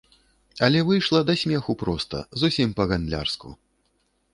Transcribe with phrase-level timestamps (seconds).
[0.67, 3.59] Але выйшла да смеху проста, зусім па-гандлярску.